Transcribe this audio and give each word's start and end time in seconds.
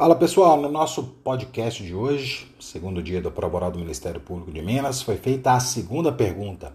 Fala 0.00 0.16
pessoal, 0.16 0.58
no 0.58 0.70
nosso 0.70 1.02
podcast 1.22 1.84
de 1.84 1.94
hoje, 1.94 2.50
segundo 2.58 3.02
dia 3.02 3.20
do 3.20 3.30
Prova 3.30 3.70
do 3.70 3.78
Ministério 3.78 4.18
Público 4.18 4.50
de 4.50 4.62
Minas, 4.62 5.02
foi 5.02 5.18
feita 5.18 5.52
a 5.52 5.60
segunda 5.60 6.10
pergunta. 6.10 6.74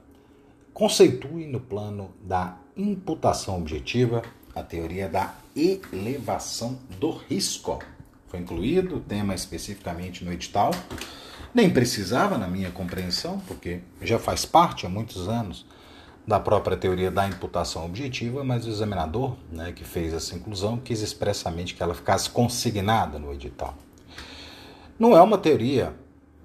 Conceitue 0.72 1.48
no 1.48 1.60
plano 1.60 2.12
da 2.22 2.56
imputação 2.78 3.58
objetiva 3.58 4.22
a 4.54 4.62
teoria 4.62 5.10
da 5.10 5.34
elevação 5.56 6.78
do 7.00 7.10
risco. 7.10 7.80
Foi 8.28 8.42
incluído 8.42 8.98
o 8.98 9.00
tema 9.00 9.34
especificamente 9.34 10.24
no 10.24 10.32
edital. 10.32 10.70
Nem 11.52 11.72
precisava, 11.72 12.38
na 12.38 12.48
minha 12.48 12.70
compreensão, 12.70 13.42
porque 13.48 13.80
já 14.04 14.20
faz 14.20 14.46
parte 14.46 14.86
há 14.86 14.90
muitos 14.90 15.28
anos 15.28 15.66
da 16.28 16.40
própria 16.40 16.76
teoria 16.76 17.12
da 17.12 17.28
imputação 17.28 17.86
objetiva, 17.86 18.44
mas 18.44 18.66
o 18.66 18.70
examinador, 18.70 19.36
né, 19.52 19.72
que 19.72 19.84
fez 19.84 20.14
essa 20.14 20.36
inclusão, 20.36 20.78
quis 20.78 21.02
expressamente 21.02 21.76
que 21.76 21.84
ela 21.84 21.94
ficasse 21.94 22.30
consignada 22.30 23.20
no 23.20 23.32
edital. 23.32 23.76
Não 24.98 25.16
é 25.16 25.22
uma 25.22 25.38
teoria 25.38 25.94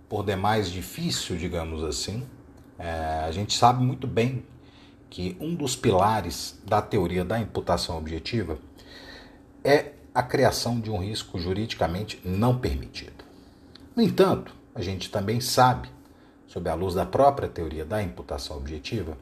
por 0.09 0.24
demais 0.24 0.71
difícil, 0.71 1.37
digamos 1.37 1.83
assim. 1.83 2.27
É, 2.79 3.23
a 3.24 3.30
gente 3.30 3.57
sabe 3.57 3.83
muito 3.83 4.07
bem 4.07 4.45
que 5.09 5.37
um 5.41 5.55
dos 5.55 5.77
pilares 5.77 6.60
da 6.66 6.83
teoria 6.83 7.24
da 7.24 7.38
imputação 7.38 7.97
objetiva 7.97 8.59
é 9.65 9.93
a 10.15 10.23
criação 10.23 10.80
de 10.80 10.91
um 10.91 10.99
risco 10.99 11.38
juridicamente 11.38 12.21
não 12.24 12.59
permitido. 12.59 13.24
No 13.95 14.02
entanto, 14.02 14.55
a 14.74 14.83
gente 14.83 15.10
também 15.10 15.41
sabe, 15.41 15.88
sob 16.47 16.69
a 16.69 16.74
luz 16.74 16.95
da 16.95 17.07
própria 17.07 17.49
teoria 17.49 17.85
da 17.85 18.02
imputação 18.02 18.57
objetiva, 18.57 19.16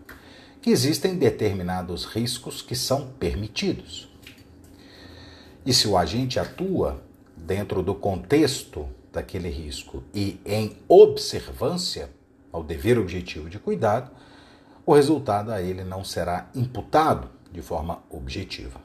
que 0.61 0.71
existem 0.71 1.17
determinados 1.17 2.05
riscos 2.05 2.63
que 2.63 2.75
são 2.75 3.09
permitidos. 3.19 4.09
E 5.65 5.73
se 5.73 5.87
o 5.87 5.97
agente 5.97 6.39
atua 6.39 7.03
dentro 7.37 7.83
do 7.83 7.95
contexto 7.95 8.89
daquele 9.13 9.49
risco 9.49 10.03
e 10.15 10.41
em 10.45 10.77
observância 10.89 12.11
ao 12.53 12.63
dever 12.63 12.99
objetivo 12.99 13.49
de 13.49 13.59
cuidado, 13.59 14.11
o 14.85 14.95
resultado 14.95 15.51
a 15.53 15.61
ele 15.61 15.85
não 15.85 16.03
será 16.03 16.49
imputado 16.55 17.29
de 17.53 17.61
forma 17.61 18.03
objetiva. 18.09 18.81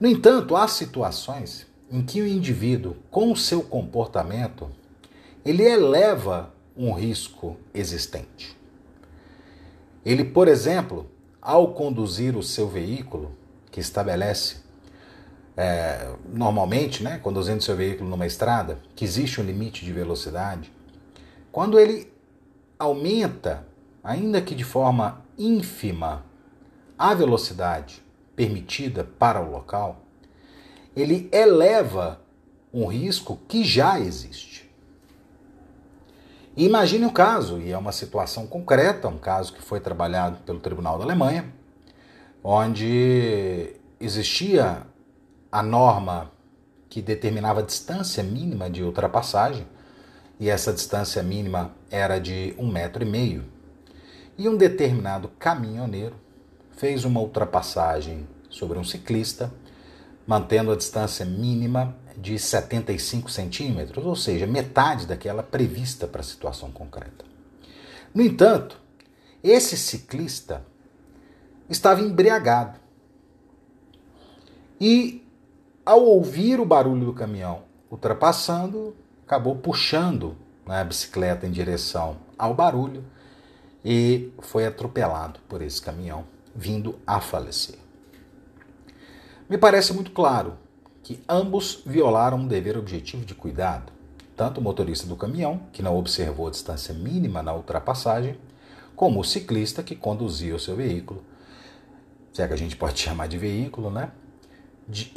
No 0.00 0.08
entanto, 0.08 0.56
há 0.56 0.66
situações 0.66 1.66
em 1.90 2.02
que 2.02 2.20
o 2.20 2.26
indivíduo, 2.26 2.96
com 3.10 3.30
o 3.30 3.36
seu 3.36 3.62
comportamento, 3.62 4.68
ele 5.44 5.62
eleva 5.62 6.52
um 6.76 6.92
risco 6.92 7.56
existente. 7.72 8.56
Ele, 10.04 10.24
por 10.24 10.48
exemplo, 10.48 11.06
ao 11.40 11.72
conduzir 11.74 12.36
o 12.36 12.42
seu 12.42 12.68
veículo, 12.68 13.32
que 13.70 13.80
estabelece 13.80 14.56
é, 15.56 16.14
normalmente, 16.32 17.02
né, 17.02 17.18
conduzindo 17.18 17.62
seu 17.62 17.76
veículo 17.76 18.08
numa 18.08 18.26
estrada, 18.26 18.78
que 18.94 19.04
existe 19.04 19.40
um 19.40 19.44
limite 19.44 19.84
de 19.84 19.92
velocidade, 19.92 20.72
quando 21.50 21.78
ele 21.78 22.12
aumenta, 22.78 23.66
ainda 24.02 24.40
que 24.42 24.54
de 24.54 24.64
forma 24.64 25.24
ínfima, 25.38 26.24
a 26.98 27.14
velocidade 27.14 28.02
permitida 28.36 29.04
para 29.04 29.40
o 29.40 29.50
local, 29.50 30.02
ele 30.96 31.28
eleva 31.32 32.20
um 32.72 32.86
risco 32.86 33.38
que 33.48 33.64
já 33.64 33.98
existe. 33.98 34.63
Imagine 36.56 37.04
o 37.04 37.10
caso, 37.10 37.58
e 37.58 37.72
é 37.72 37.76
uma 37.76 37.90
situação 37.90 38.46
concreta, 38.46 39.08
um 39.08 39.18
caso 39.18 39.52
que 39.52 39.60
foi 39.60 39.80
trabalhado 39.80 40.38
pelo 40.46 40.60
Tribunal 40.60 40.96
da 40.96 41.04
Alemanha, 41.04 41.52
onde 42.44 43.74
existia 43.98 44.82
a 45.50 45.62
norma 45.64 46.30
que 46.88 47.02
determinava 47.02 47.58
a 47.58 47.64
distância 47.64 48.22
mínima 48.22 48.70
de 48.70 48.84
ultrapassagem, 48.84 49.66
e 50.38 50.48
essa 50.48 50.72
distância 50.72 51.24
mínima 51.24 51.72
era 51.90 52.20
de 52.20 52.54
um 52.56 52.70
metro 52.70 53.02
e 53.02 53.06
meio. 53.06 53.44
E 54.38 54.48
um 54.48 54.56
determinado 54.56 55.28
caminhoneiro 55.36 56.14
fez 56.70 57.04
uma 57.04 57.18
ultrapassagem 57.18 58.28
sobre 58.48 58.78
um 58.78 58.84
ciclista, 58.84 59.52
mantendo 60.26 60.72
a 60.72 60.76
distância 60.76 61.24
mínima 61.24 61.96
de 62.16 62.38
75 62.38 63.30
centímetros, 63.30 64.04
ou 64.04 64.16
seja, 64.16 64.46
metade 64.46 65.06
daquela 65.06 65.42
prevista 65.42 66.06
para 66.06 66.20
a 66.20 66.24
situação 66.24 66.70
concreta. 66.70 67.24
No 68.14 68.22
entanto, 68.22 68.80
esse 69.42 69.76
ciclista 69.76 70.64
estava 71.68 72.00
embriagado 72.00 72.78
e, 74.80 75.26
ao 75.84 76.02
ouvir 76.02 76.60
o 76.60 76.64
barulho 76.64 77.06
do 77.06 77.12
caminhão 77.12 77.62
ultrapassando, 77.90 78.96
acabou 79.26 79.56
puxando 79.56 80.36
né, 80.66 80.80
a 80.80 80.84
bicicleta 80.84 81.46
em 81.46 81.50
direção 81.50 82.16
ao 82.38 82.54
barulho 82.54 83.04
e 83.84 84.32
foi 84.40 84.66
atropelado 84.66 85.40
por 85.48 85.60
esse 85.60 85.80
caminhão, 85.80 86.24
vindo 86.54 86.98
a 87.06 87.20
falecer. 87.20 87.83
Me 89.48 89.58
parece 89.58 89.92
muito 89.92 90.10
claro 90.10 90.56
que 91.02 91.22
ambos 91.28 91.82
violaram 91.84 92.38
um 92.38 92.48
dever 92.48 92.78
objetivo 92.78 93.26
de 93.26 93.34
cuidado, 93.34 93.92
tanto 94.34 94.58
o 94.58 94.62
motorista 94.62 95.06
do 95.06 95.16
caminhão, 95.16 95.60
que 95.70 95.82
não 95.82 95.98
observou 95.98 96.48
a 96.48 96.50
distância 96.50 96.94
mínima 96.94 97.42
na 97.42 97.54
ultrapassagem, 97.54 98.38
como 98.96 99.20
o 99.20 99.24
ciclista 99.24 99.82
que 99.82 99.94
conduzia 99.94 100.56
o 100.56 100.58
seu 100.58 100.74
veículo, 100.74 101.22
se 102.32 102.40
é 102.40 102.48
que 102.48 102.54
a 102.54 102.56
gente 102.56 102.74
pode 102.74 102.98
chamar 103.00 103.28
de 103.28 103.36
veículo, 103.36 103.90
né? 103.90 104.12
De, 104.88 105.12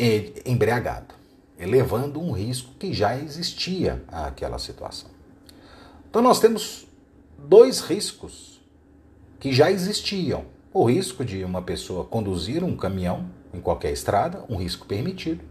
embriagado, 0.46 1.16
elevando 1.58 2.20
um 2.20 2.32
risco 2.32 2.74
que 2.78 2.94
já 2.94 3.18
existia 3.18 4.04
àquela 4.10 4.60
situação. 4.60 5.10
Então 6.10 6.22
nós 6.22 6.40
temos 6.40 6.86
dois 7.38 7.80
riscos 7.80 8.62
que 9.40 9.54
já 9.54 9.72
existiam. 9.72 10.46
O 10.74 10.84
risco 10.86 11.24
de 11.26 11.44
uma 11.44 11.62
pessoa 11.62 12.06
conduzir 12.06 12.64
um 12.64 12.76
caminhão 12.76 13.30
em 13.58 13.62
qualquer 13.62 13.92
estrada, 13.92 14.46
um 14.48 14.56
risco 14.56 14.86
permitido, 14.86 15.44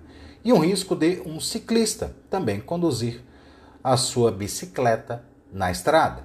e 0.44 0.52
um 0.52 0.58
risco 0.58 0.94
de 0.94 1.20
um 1.26 1.40
ciclista 1.40 2.14
também 2.30 2.60
conduzir 2.60 3.22
a 3.82 3.96
sua 3.96 4.30
bicicleta 4.30 5.24
na 5.52 5.70
estrada. 5.70 6.24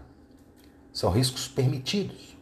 São 0.94 1.12
riscos 1.12 1.48
permitidos. 1.48 2.38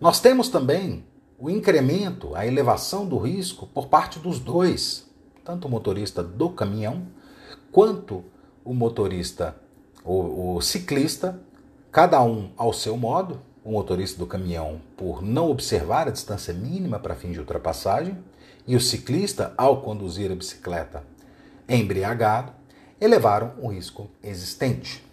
Nós 0.00 0.20
temos 0.20 0.48
também 0.48 1.04
o 1.38 1.50
incremento, 1.50 2.34
a 2.34 2.46
elevação 2.46 3.06
do 3.06 3.18
risco 3.18 3.66
por 3.66 3.88
parte 3.88 4.18
dos 4.18 4.38
dois, 4.38 5.08
tanto 5.44 5.68
o 5.68 5.70
motorista 5.70 6.22
do 6.22 6.50
caminhão 6.50 7.06
quanto 7.70 8.24
o 8.64 8.72
motorista, 8.72 9.56
o, 10.04 10.56
o 10.56 10.60
ciclista, 10.60 11.40
cada 11.90 12.22
um 12.22 12.50
ao 12.56 12.72
seu 12.72 12.96
modo. 12.96 13.40
O 13.68 13.72
motorista 13.72 14.18
do 14.18 14.26
caminhão 14.26 14.80
por 14.96 15.20
não 15.20 15.50
observar 15.50 16.08
a 16.08 16.10
distância 16.10 16.54
mínima 16.54 16.98
para 16.98 17.14
fim 17.14 17.32
de 17.32 17.38
ultrapassagem 17.38 18.16
e 18.66 18.74
o 18.74 18.80
ciclista, 18.80 19.52
ao 19.58 19.82
conduzir 19.82 20.32
a 20.32 20.34
bicicleta 20.34 21.04
embriagado, 21.68 22.50
elevaram 22.98 23.52
o 23.60 23.68
risco 23.68 24.08
existente. 24.22 25.04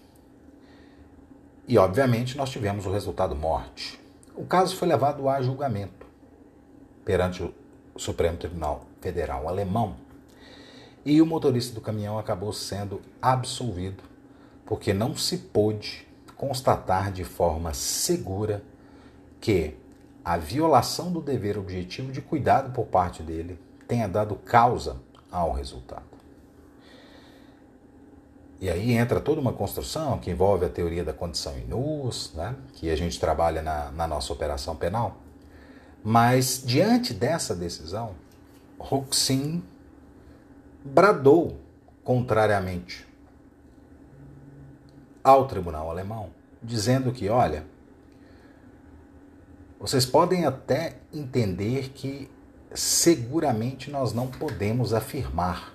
E, 1.68 1.78
obviamente, 1.78 2.38
nós 2.38 2.50
tivemos 2.50 2.86
o 2.86 2.92
resultado 2.94 3.36
morte. 3.36 4.00
O 4.34 4.46
caso 4.46 4.78
foi 4.78 4.88
levado 4.88 5.28
a 5.28 5.42
julgamento 5.42 6.06
perante 7.04 7.44
o 7.44 7.54
Supremo 7.98 8.38
Tribunal 8.38 8.86
Federal 9.02 9.50
alemão 9.50 9.98
e 11.04 11.22
o 11.22 11.26
motorista 11.26 11.76
do 11.76 11.82
caminhão 11.82 12.18
acabou 12.18 12.54
sendo 12.54 13.02
absolvido 13.22 14.02
porque 14.66 14.94
não 14.94 15.14
se 15.14 15.40
pôde 15.40 16.08
constatar 16.38 17.12
de 17.12 17.23
forma 17.23 17.73
segura 17.73 18.63
que 19.40 19.78
a 20.23 20.38
violação 20.38 21.12
do 21.12 21.22
dever 21.22 21.57
objetivo 21.57 22.12
de 22.12 22.22
cuidado 22.22 22.72
por 22.73 22.88
parte 22.88 23.22
dele 23.22 23.59
tenha 23.88 24.07
dado 24.07 24.35
causa 24.35 24.97
ao 25.31 25.53
resultado. 25.53 26.16
E 28.60 28.69
aí 28.69 28.94
entra 28.94 29.19
toda 29.19 29.39
uma 29.39 29.54
construção 29.54 30.18
que 30.18 30.31
envolve 30.31 30.65
a 30.65 30.69
teoria 30.69 31.04
da 31.04 31.13
condição 31.13 31.57
inus, 31.60 32.31
né, 32.33 32.56
que 32.74 32.89
a 32.89 32.95
gente 32.95 33.19
trabalha 33.19 33.62
na, 33.62 33.92
na 33.92 34.07
nossa 34.07 34.33
operação 34.33 34.75
penal. 34.75 35.18
Mas, 36.04 36.62
diante 36.63 37.13
dessa 37.13 37.56
decisão, 37.56 38.15
Roxin 38.80 39.63
bradou 40.83 41.60
contrariamente 42.04 43.06
ao 45.25 45.48
tribunal 45.48 45.89
alemão, 45.89 46.30
dizendo 46.62 47.12
que, 47.12 47.27
olha, 47.30 47.66
vocês 49.80 50.06
podem 50.06 50.45
até 50.45 50.98
entender 51.12 51.89
que 51.89 52.30
seguramente 52.75 53.89
nós 53.89 54.13
não 54.13 54.27
podemos 54.27 54.94
afirmar 54.94 55.74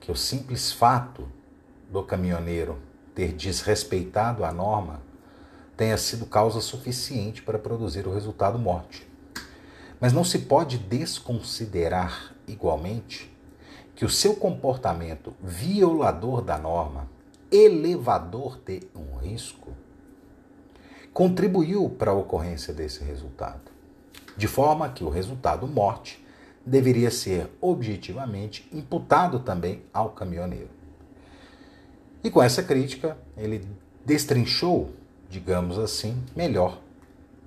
que 0.00 0.10
o 0.10 0.16
simples 0.16 0.72
fato 0.72 1.28
do 1.92 2.02
caminhoneiro 2.02 2.76
ter 3.14 3.32
desrespeitado 3.32 4.44
a 4.44 4.50
norma 4.50 5.00
tenha 5.76 5.96
sido 5.96 6.26
causa 6.26 6.60
suficiente 6.60 7.42
para 7.42 7.60
produzir 7.60 8.04
o 8.08 8.12
resultado 8.12 8.58
morte. 8.58 9.06
Mas 10.00 10.12
não 10.12 10.24
se 10.24 10.40
pode 10.40 10.76
desconsiderar 10.76 12.34
igualmente 12.48 13.32
que 13.94 14.04
o 14.04 14.10
seu 14.10 14.34
comportamento 14.34 15.34
violador 15.40 16.42
da 16.42 16.58
norma, 16.58 17.08
elevador 17.50 18.58
de 18.64 18.82
um 18.94 19.16
risco, 19.18 19.72
contribuiu 21.12 21.88
para 21.88 22.10
a 22.10 22.14
ocorrência 22.14 22.74
desse 22.74 23.02
resultado, 23.02 23.70
de 24.36 24.46
forma 24.46 24.88
que 24.88 25.04
o 25.04 25.08
resultado 25.08 25.66
morte 25.66 26.24
deveria 26.64 27.10
ser 27.10 27.48
objetivamente 27.60 28.68
imputado 28.72 29.38
também 29.38 29.82
ao 29.94 30.10
caminhoneiro. 30.10 30.68
E 32.22 32.30
com 32.30 32.42
essa 32.42 32.62
crítica, 32.62 33.16
ele 33.36 33.64
destrinchou, 34.04 34.90
digamos 35.30 35.78
assim, 35.78 36.20
melhor 36.34 36.80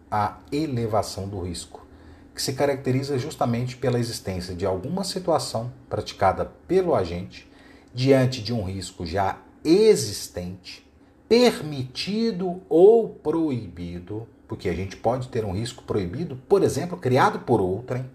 a 0.09 0.37
elevação 0.51 1.27
do 1.27 1.41
risco, 1.41 1.85
que 2.33 2.41
se 2.41 2.53
caracteriza 2.53 3.19
justamente 3.19 3.75
pela 3.75 3.99
existência 3.99 4.55
de 4.55 4.65
alguma 4.65 5.03
situação 5.03 5.71
praticada 5.89 6.45
pelo 6.67 6.95
agente 6.95 7.49
diante 7.93 8.41
de 8.41 8.53
um 8.53 8.63
risco 8.63 9.05
já 9.05 9.37
existente, 9.63 10.85
permitido 11.27 12.61
ou 12.69 13.09
proibido, 13.09 14.27
porque 14.47 14.67
a 14.67 14.73
gente 14.73 14.97
pode 14.97 15.27
ter 15.29 15.45
um 15.45 15.51
risco 15.51 15.83
proibido, 15.83 16.35
por 16.47 16.63
exemplo, 16.63 16.97
criado 16.97 17.39
por 17.39 17.61
outrem, 17.61 18.09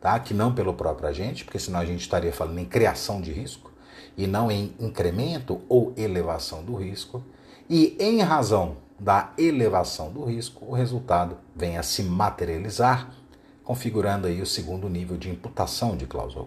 tá? 0.00 0.18
que 0.20 0.32
não 0.32 0.54
pelo 0.54 0.74
próprio 0.74 1.08
agente, 1.08 1.44
porque 1.44 1.58
senão 1.58 1.80
a 1.80 1.84
gente 1.84 2.02
estaria 2.02 2.32
falando 2.32 2.58
em 2.58 2.64
criação 2.64 3.20
de 3.20 3.32
risco 3.32 3.72
e 4.16 4.26
não 4.26 4.50
em 4.50 4.74
incremento 4.78 5.60
ou 5.68 5.92
elevação 5.96 6.62
do 6.62 6.74
risco. 6.74 7.22
E 7.68 7.96
em 7.98 8.20
razão 8.20 8.76
da 8.98 9.32
elevação 9.36 10.12
do 10.12 10.24
risco, 10.24 10.64
o 10.66 10.74
resultado 10.74 11.36
vem 11.56 11.76
a 11.76 11.82
se 11.82 12.02
materializar, 12.02 13.10
configurando 13.64 14.26
aí 14.26 14.40
o 14.40 14.46
segundo 14.46 14.88
nível 14.88 15.16
de 15.16 15.30
imputação 15.30 15.96
de 15.96 16.06
cláusula 16.06 16.44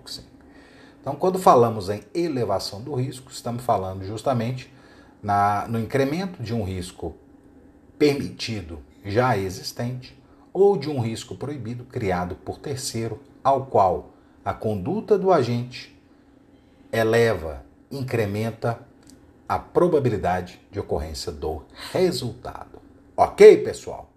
Então, 1.07 1.15
quando 1.15 1.39
falamos 1.39 1.87
em 1.87 2.03
elevação 2.13 2.81
do 2.81 2.93
risco, 2.93 3.31
estamos 3.31 3.63
falando 3.63 4.03
justamente 4.03 4.69
na, 5.23 5.65
no 5.69 5.79
incremento 5.79 6.43
de 6.43 6.53
um 6.53 6.65
risco 6.65 7.15
permitido 7.97 8.79
já 9.05 9.37
existente 9.37 10.21
ou 10.51 10.77
de 10.77 10.89
um 10.89 10.99
risco 10.99 11.33
proibido 11.33 11.85
criado 11.85 12.35
por 12.35 12.57
terceiro 12.57 13.21
ao 13.41 13.67
qual 13.67 14.09
a 14.43 14.53
conduta 14.53 15.17
do 15.17 15.31
agente 15.31 15.97
eleva, 16.91 17.63
incrementa 17.89 18.77
a 19.47 19.57
probabilidade 19.57 20.59
de 20.69 20.77
ocorrência 20.77 21.31
do 21.31 21.63
resultado. 21.93 22.81
Ok, 23.15 23.63
pessoal? 23.63 24.09